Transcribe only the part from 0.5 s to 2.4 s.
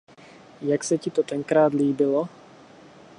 Jak se ti to tenkrát líbilo?